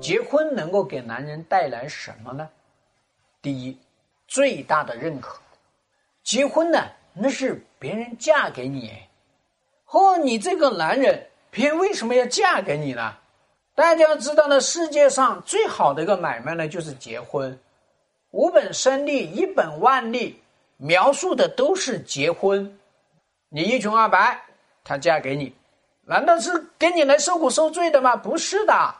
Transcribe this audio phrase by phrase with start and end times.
[0.00, 2.48] 结婚能够给男人带来什么呢？
[3.42, 3.78] 第一，
[4.26, 5.38] 最大的认可。
[6.22, 6.78] 结婚呢，
[7.12, 8.92] 那是别人嫁给你，
[9.88, 13.14] 哦，你这个男人偏为什么要嫁给你呢？
[13.74, 17.58] 大家要知道呢，世界上最好的一个买卖呢，就是结婚。
[18.30, 20.42] 五本生利，一本万利，
[20.76, 22.78] 描述的都是结婚。
[23.48, 24.40] 你一穷二白，
[24.84, 25.54] 她嫁给你，
[26.04, 28.16] 难道是跟你来受苦受罪的吗？
[28.16, 28.94] 不是的，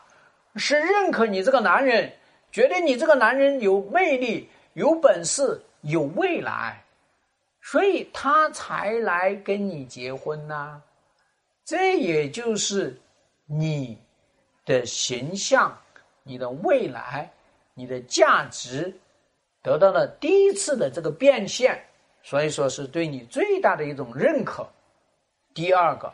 [0.56, 2.12] 是认可你这个男人，
[2.50, 6.82] 觉得你这个男人有魅力、有本事、有未来，
[7.62, 10.82] 所以他才来跟你结婚呐。
[11.64, 12.98] 这也就是
[13.46, 13.96] 你
[14.64, 15.76] 的形象、
[16.22, 17.30] 你的未来、
[17.74, 18.92] 你的价值。
[19.62, 21.78] 得到了第一次的这个变现，
[22.22, 24.66] 所以说是对你最大的一种认可。
[25.52, 26.10] 第二个，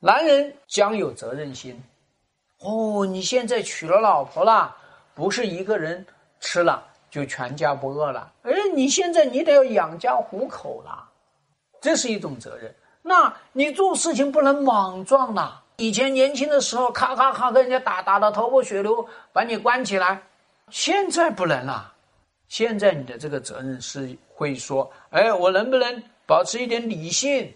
[0.00, 1.80] 男人将有责任心。
[2.62, 4.74] 哦，你现在娶了老婆了，
[5.14, 6.04] 不是一个人
[6.40, 8.32] 吃了就全家不饿了。
[8.42, 11.08] 哎，你现在你得要养家糊口了，
[11.80, 12.74] 这是一种责任。
[13.02, 15.60] 那你做事情不能莽撞了。
[15.78, 20.22] 以前年轻的时候，咔咔咔跟人家打，打到头破血流，把你关起来，
[20.70, 21.92] 现在不能了。
[22.46, 27.52] 现在你的这个责任是会说，哎，我能不能保持一点理性？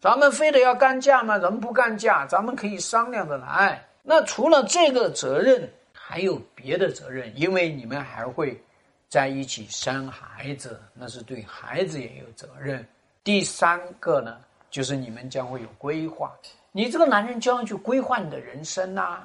[0.00, 1.36] 咱们非得要干架吗？
[1.36, 3.84] 人不干架，咱们可以商量着来。
[4.10, 8.60] 那除了这个责任，还有别的责任，因为你们还会
[9.08, 12.84] 在一起生孩子，那是对孩子也有责任。
[13.22, 16.32] 第三个呢，就是你们将会有规划，
[16.72, 19.20] 你这个男人就要去规划你的人生呐，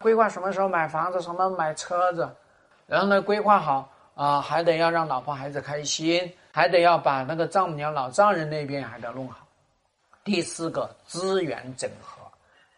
[0.00, 2.28] 规划什么时候买房子，什么买车子，
[2.88, 3.88] 然后呢，规划好。
[4.16, 9.46] 啊，还得要让老婆孩子开心，还得要把那个丈母娘、老丈人那边还得弄好。
[10.24, 12.20] 第四个，资源整合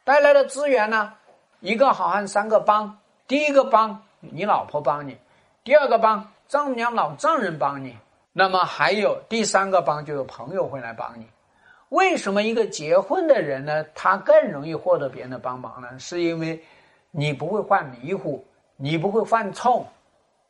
[0.02, 1.12] 带来的资源呢，
[1.60, 2.98] 一个好汉三个帮。
[3.26, 5.16] 第一个帮你老婆帮你，
[5.64, 7.96] 第二个帮丈母娘、老丈人帮你，
[8.32, 11.26] 那么还有第三个帮，就有朋友会来帮你。
[11.88, 15.98] 为什么一个结婚的人呢，他更容易获得别人的帮忙呢？
[15.98, 16.62] 是因为
[17.10, 18.44] 你不会犯迷糊，
[18.76, 19.86] 你不会犯冲。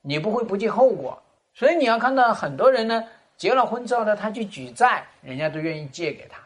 [0.09, 1.20] 你不会不计后果，
[1.53, 3.03] 所以你要看到很多人呢，
[3.36, 6.38] 结了婚之后呢，他去举债，人家都愿意借给他，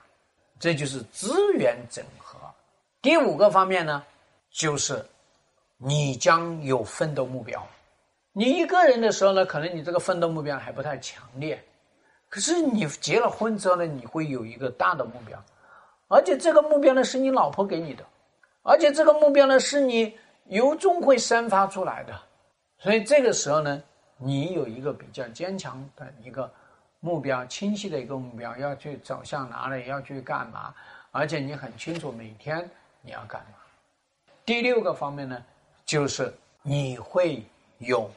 [0.59, 2.39] 这就是资源整合。
[3.03, 4.03] 第五个方面呢，
[4.53, 5.05] 就是
[5.77, 7.67] 你将有奋斗目标。
[8.33, 11.63] 你一个人的时候呢，可能你这个奋斗目标还不太强烈，
[12.29, 15.43] 可是你结了婚之后呢，你会有一个大的目标，
[16.09, 18.05] 而且这个目标呢是你老婆给你的，
[18.63, 20.17] 而且这个目标呢是你
[20.47, 22.15] 由衷会生发出来的。
[22.79, 23.83] 所以这个时候呢，
[24.17, 26.51] 你有一个比较坚强的一个
[27.01, 30.73] 目标，清晰的一个目标，要去走向哪里，要去干嘛，
[31.11, 32.71] 而且你很清楚每天
[33.03, 33.59] 你要干嘛。
[34.51, 35.41] 第六个方面呢，
[35.85, 37.41] 就是你会
[37.79, 38.11] 有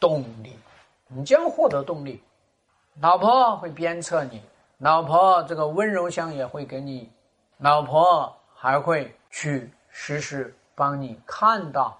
[0.00, 0.58] 动力，
[1.06, 2.20] 你将获得动力，
[3.00, 4.42] 老婆会鞭策你，
[4.78, 7.08] 老婆这个温柔乡也会给你，
[7.58, 11.96] 老婆还会去时时帮你看到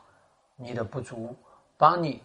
[0.57, 1.33] 你的不足。
[1.79, 2.21] 帮你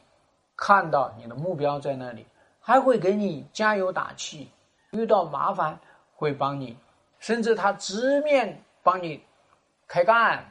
[0.56, 2.26] 看到你的目标在那里，
[2.60, 4.50] 还会给你加油打气，
[4.90, 5.80] 遇到麻烦
[6.16, 6.76] 会帮你，
[7.20, 9.24] 甚至他直面帮你
[9.88, 10.44] 开干。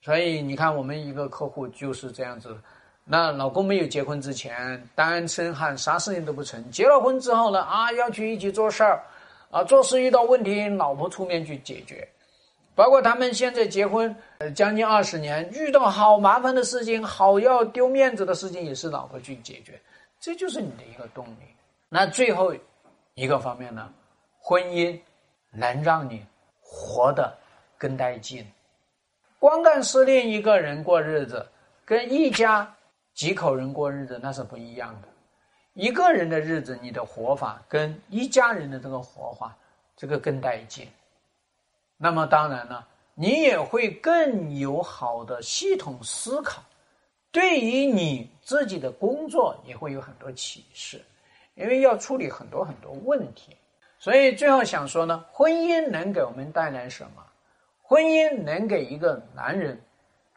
[0.00, 2.56] 所以你看，我们一个客户就是这样子。
[3.04, 9.02] 那老公没有结婚之前，单身汉啥事情都不成；结了婚之后呢，啊，要去一起做事儿，
[9.50, 12.06] 啊，做事遇到问题，老婆出面去解决。
[12.74, 19.80] 包括他们现在结婚呃将近二十年，遇到好麻烦的事情，好要丢面子的事情，也是老婆去解决，
[20.20, 21.56] 这就是你的一个动力。
[21.88, 22.54] 那最后
[23.14, 23.90] 一个方面呢，
[24.38, 24.96] 婚姻
[25.50, 26.24] 能让你
[26.60, 27.36] 活得
[27.76, 28.46] 更带劲。
[29.38, 31.46] 光干司令一个人过日子，
[31.84, 32.74] 跟一家
[33.14, 35.08] 几口人过日子那是不一样的。
[35.74, 39.56] 一个人的日子，你的活法跟一家人的这个活法，
[39.96, 40.88] 这个更带劲。
[41.96, 42.84] 那么当然了，
[43.14, 46.60] 你也会更有好的系统思考，
[47.30, 51.00] 对于你自己的工作也会有很多启示，
[51.54, 53.56] 因为要处理很多很多问题。
[54.00, 57.24] 所以最后想说呢，婚姻能给我们带来什么？
[57.88, 59.80] 婚姻能给一个男人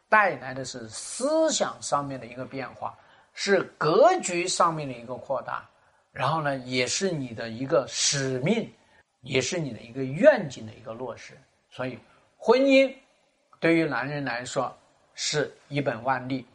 [0.08, 2.98] 带来的是思想上面的一个变化，
[3.34, 5.68] 是格局上面的一个扩大，
[6.12, 8.72] 然后呢，也是你的一个使命，
[9.20, 11.34] 也是你的一个愿景的一个落实。
[11.68, 11.98] 所以，
[12.38, 12.90] 婚姻
[13.60, 14.74] 对于男人来说
[15.14, 16.46] 是一本万利。